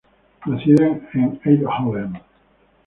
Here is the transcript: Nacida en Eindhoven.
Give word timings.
Nacida 0.47 0.85
en 1.13 1.39
Eindhoven. 1.43 2.11